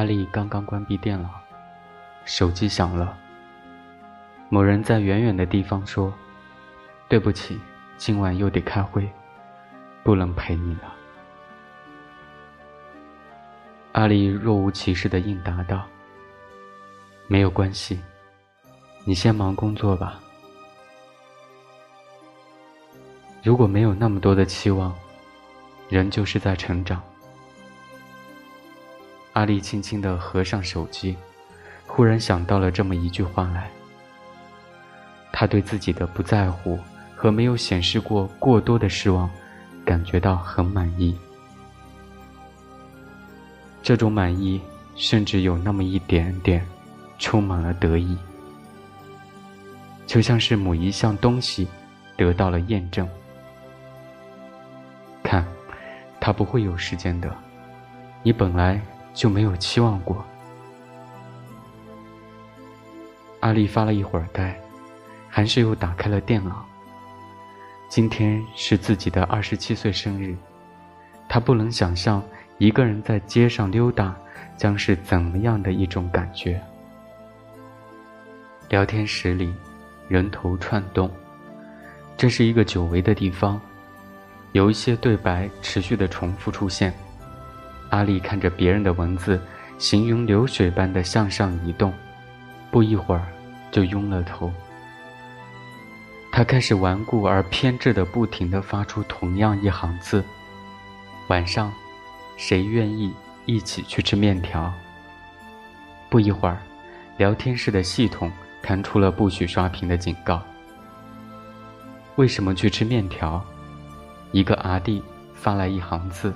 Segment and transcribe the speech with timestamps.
[0.00, 1.28] 阿丽刚刚关闭电脑，
[2.24, 3.18] 手机响了。
[4.48, 6.10] 某人在远远的地方说
[7.06, 7.60] ：“对不起，
[7.98, 9.06] 今晚又得开会，
[10.02, 10.94] 不能陪你了。”
[13.92, 15.86] 阿丽若无其事的应答道
[17.28, 18.00] ：“没有关系，
[19.04, 20.18] 你先忙工作吧。
[23.42, 24.94] 如果没有那么多的期望，
[25.90, 27.02] 人就是在成长。”
[29.32, 31.16] 阿丽轻轻的合上手机，
[31.86, 33.70] 忽然想到了这么一句话来。
[35.32, 36.78] 他对自己的不在乎
[37.14, 39.30] 和没有显示过过多的失望，
[39.84, 41.16] 感觉到很满意。
[43.82, 44.60] 这种满意，
[44.96, 46.66] 甚至有那么一点点，
[47.18, 48.18] 充满了得意，
[50.06, 51.66] 就像是某一项东西
[52.16, 53.08] 得到了验证。
[55.22, 55.46] 看，
[56.20, 57.34] 他不会有时间的，
[58.22, 58.80] 你本来
[59.14, 60.24] 就没有期望过。
[63.40, 64.58] 阿丽发了一会儿呆，
[65.28, 66.64] 还是又打开了电脑。
[67.88, 70.36] 今天是自己的二十七岁生日，
[71.28, 72.22] 他不能想象。
[72.58, 74.14] 一个人在街上溜达，
[74.54, 76.62] 将是怎么样的一种感觉？
[78.68, 79.50] 聊天室里，
[80.08, 81.10] 人头串动，
[82.18, 83.58] 这是一个久违的地方，
[84.52, 86.92] 有一些对白持续的重复出现。
[87.90, 89.40] 阿丽看着别人的文字，
[89.78, 91.92] 行云流水般的向上移动，
[92.70, 93.26] 不一会儿
[93.70, 94.52] 就晕了头。
[96.32, 100.24] 他开始顽固而偏执的不停的发出同样一行字：
[101.28, 101.72] 晚上。
[102.36, 103.12] 谁愿意
[103.44, 104.72] 一起去吃面条？
[106.08, 106.56] 不一会儿，
[107.18, 108.32] 聊天室的系统
[108.62, 110.42] 弹出了不许刷屏的警告。
[112.16, 113.44] 为什么去吃面条？
[114.32, 115.02] 一个阿弟
[115.34, 116.32] 发来一行字。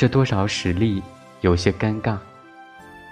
[0.00, 1.02] 这多少使力
[1.42, 2.16] 有些尴尬，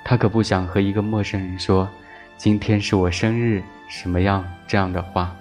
[0.07, 1.87] 他可不想和一个陌生人说
[2.39, 5.37] “今天是我生日”什么样这样的话，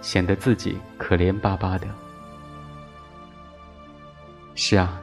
[0.00, 1.86] 显得自己可怜巴巴的。
[4.56, 5.00] 是啊，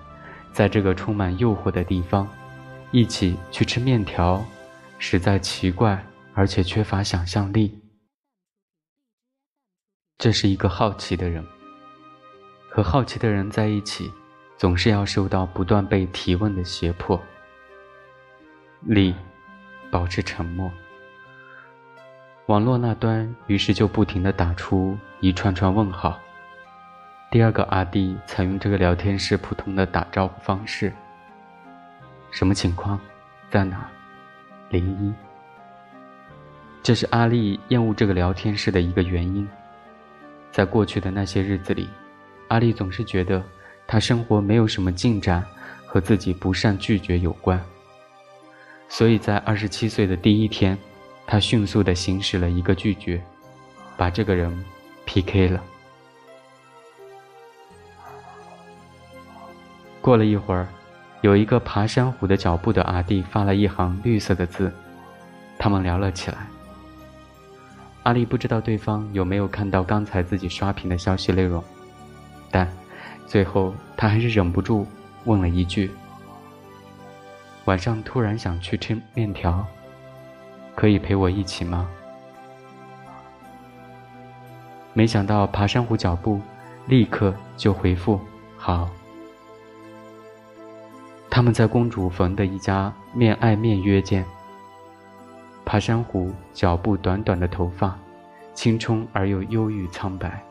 [0.51, 2.27] 在这个充满诱惑的地方，
[2.91, 4.43] 一起去吃面条，
[4.99, 7.81] 实在奇怪，而且缺乏想象力。
[10.17, 11.41] 这是一个好奇的人，
[12.69, 14.11] 和好奇的人在一起，
[14.61, 17.19] 总是要受到不断被提问的胁迫。
[18.81, 19.15] 李，
[19.89, 20.71] 保持沉默。
[22.45, 26.19] 网络那端于是就不停的打出一串串问号。
[27.31, 30.93] 第二个阿弟采用这个聊天室普通的打招呼方式。
[32.29, 32.99] 什么情况？
[33.49, 33.89] 在哪？
[34.69, 35.11] 零一。
[36.83, 39.49] 这是阿丽厌恶这个聊天室的一个原因。
[40.51, 41.89] 在过去的那些日子里，
[42.49, 43.43] 阿丽总是觉得
[43.91, 45.43] 他生活没有什么进展，
[45.85, 47.61] 和自己不善拒绝有关。
[48.87, 50.77] 所以在二十七岁的第一天，
[51.27, 53.21] 他迅速的行使了一个拒绝，
[53.97, 54.63] 把这个人
[55.05, 55.61] PK 了。
[59.99, 60.69] 过了一会儿，
[61.19, 64.71] 有一个爬山虎的脚步的阿弟发了一行绿色的字，
[65.59, 66.47] 他们聊了起来。
[68.03, 71.61] 阿丽不知道对方有没有看到刚才自己刷屏的消息内容，
[72.49, 72.65] 但
[73.25, 74.85] 最后他还是忍不住
[75.25, 75.89] 问了一句
[77.65, 79.65] ：“晚上突然想去吃面条，
[80.75, 81.87] 可以陪我一起吗？”
[84.93, 86.41] 没想到爬山虎脚步
[86.87, 88.19] 立刻就回复
[88.57, 88.89] ：“好。”
[91.29, 94.25] 他们在公主坟的一家面爱面约见。
[95.63, 97.97] 爬山虎脚步短短的头发，
[98.53, 100.43] 青春而又忧郁苍白。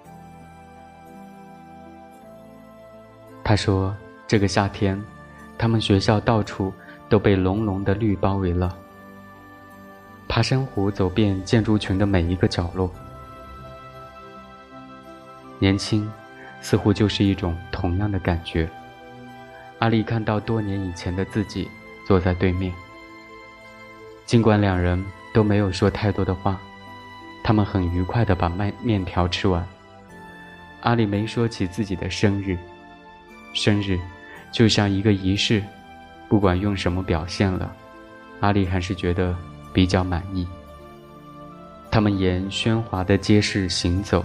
[3.50, 3.92] 他说
[4.28, 4.96] ：“这个夏天，
[5.58, 6.72] 他们学校到处
[7.08, 8.78] 都被浓浓的绿包围了。”
[10.28, 12.88] 爬山虎走遍建筑群的每一个角落。
[15.58, 16.08] 年轻，
[16.62, 18.70] 似乎就是一种同样的感觉。
[19.80, 21.68] 阿丽看到多年以前的自己
[22.06, 22.72] 坐在对面。
[24.26, 25.04] 尽管两人
[25.34, 26.56] 都没有说太多的话，
[27.42, 29.66] 他们很愉快地把面面条吃完。
[30.82, 32.56] 阿丽没说起自己的生日，
[33.52, 33.98] 生日
[34.52, 35.62] 就像一个仪式，
[36.28, 37.72] 不管用什么表现了，
[38.40, 39.36] 阿丽还是觉得
[39.72, 40.46] 比较满意。
[41.90, 44.24] 他们沿喧哗的街市行走，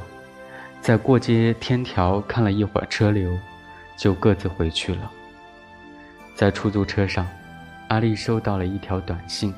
[0.81, 3.36] 在过街天桥看了一会儿车流，
[3.98, 5.12] 就各自回去了。
[6.36, 7.25] 在出租车上，
[7.88, 9.54] 阿丽收到了一条短信，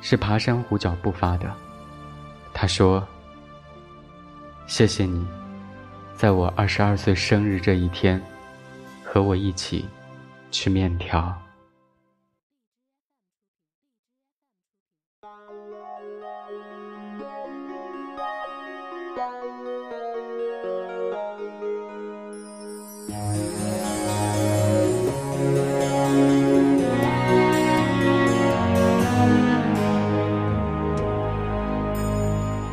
[0.00, 1.52] 是爬山虎脚步发的。
[2.54, 3.06] 他说
[4.66, 5.26] ：“谢谢你，
[6.14, 8.22] 在我二十二岁生日这一天，
[9.10, 9.86] 和我一起
[10.50, 11.34] 吃面条。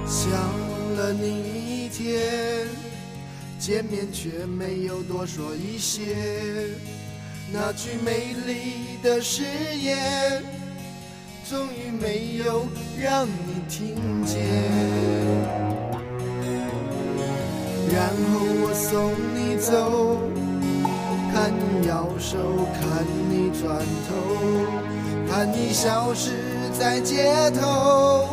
[0.05, 0.31] 想
[0.97, 2.67] 了你一天
[3.65, 6.03] 见面却没有多说一些，
[7.51, 9.41] 那句美丽的誓
[9.81, 10.43] 言，
[11.49, 12.67] 终于没有
[13.01, 14.37] 让你听见。
[17.91, 20.19] 然后我送你走，
[21.33, 22.37] 看你摇手，
[22.79, 24.13] 看你转头，
[25.27, 28.27] 看你消失在街头，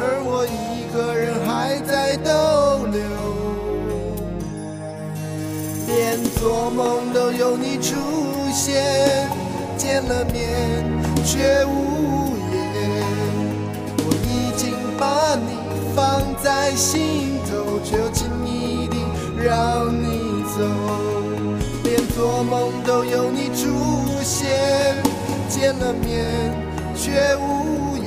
[0.00, 3.31] 而我一个人还在逗留。
[6.38, 7.96] 做梦都有你出
[8.52, 9.28] 现，
[9.76, 10.84] 见了面
[11.24, 12.54] 却无言。
[13.98, 15.56] 我已经把你
[15.94, 18.96] 放在心头，却又轻易地
[19.36, 20.58] 让你走。
[21.84, 23.68] 连做梦都有你出
[24.22, 24.96] 现，
[25.48, 26.54] 见了面
[26.94, 28.04] 却无言。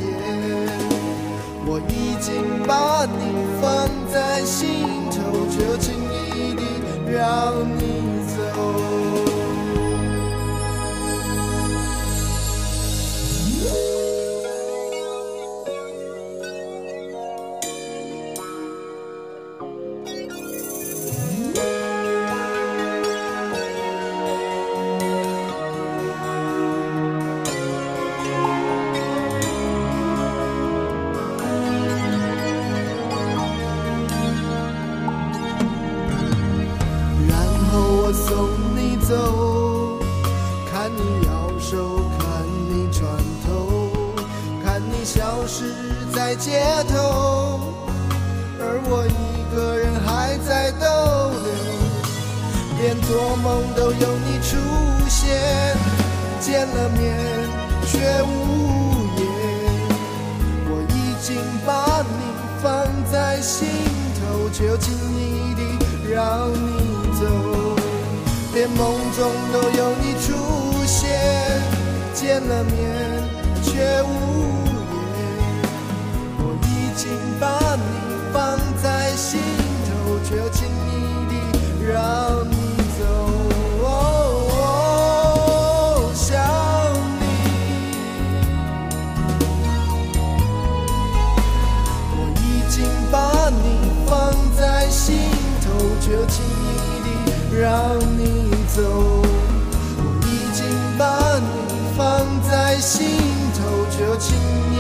[1.68, 2.34] 我已经
[2.68, 3.20] 把你
[3.62, 5.16] 放在心头，
[5.50, 6.64] 却又轻易地。
[7.08, 7.85] 让你
[45.58, 45.64] 是
[46.14, 46.60] 在街
[46.90, 47.62] 头，
[48.60, 50.84] 而我一个人还在逗
[51.32, 51.48] 留。
[52.78, 54.58] 连做梦都有你出
[55.08, 55.32] 现，
[56.42, 57.16] 见了面
[57.88, 59.24] 却无言。
[60.68, 62.12] 我已经把你
[62.62, 63.70] 放在心
[64.20, 65.62] 头，却又轻易地
[66.14, 66.68] 让你
[67.18, 67.24] 走。
[68.54, 68.78] 连梦
[69.16, 70.36] 中都有你出
[70.86, 71.08] 现，
[72.14, 73.24] 见了面
[73.64, 74.75] 却无
[97.60, 98.46] 让你。
[98.76, 100.66] 走，我已经
[100.98, 101.48] 把你
[101.96, 103.08] 放在心
[103.54, 104.36] 头，就请
[104.70, 104.75] 你。